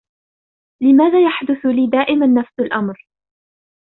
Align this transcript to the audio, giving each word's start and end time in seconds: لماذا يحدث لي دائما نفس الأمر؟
لماذا 0.83 1.23
يحدث 1.25 1.65
لي 1.65 1.87
دائما 1.87 2.27
نفس 2.27 2.59
الأمر؟ 2.59 3.07